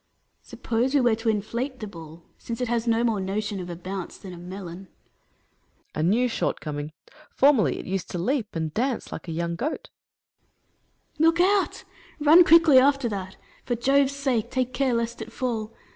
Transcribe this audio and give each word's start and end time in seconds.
Atlas. 0.41 0.49
Suppose 0.49 0.93
we 0.95 1.01
were 1.01 1.13
to 1.15 1.29
inflate 1.29 1.79
the 1.79 1.85
ball, 1.85 2.23
since 2.35 2.59
it 2.59 2.67
has 2.69 2.87
no 2.87 3.03
more 3.03 3.19
notion 3.19 3.59
of 3.59 3.69
a 3.69 3.75
bounce 3.75 4.17
than 4.17 4.33
a 4.33 4.37
melon. 4.39 4.87
Hercules. 4.87 5.91
A 5.93 6.01
new 6.01 6.27
shortcoming! 6.27 6.91
Formerly 7.29 7.77
it 7.77 7.85
used 7.85 8.09
to 8.09 8.17
leap 8.17 8.55
and 8.55 8.73
dance 8.73 9.11
like 9.11 9.27
a 9.27 9.31
young 9.31 9.55
goat. 9.55 9.91
Atlas. 11.13 11.19
Look 11.27 11.39
out! 11.39 11.83
Eun 12.19 12.43
quickly 12.43 12.79
after 12.79 13.07
that. 13.09 13.37
For 13.63 13.75
Jove's 13.75 14.15
sake, 14.15 14.49
take 14.49 14.73
care 14.73 14.95
lest 14.95 15.21
it 15.21 15.31
fall 15.31 15.71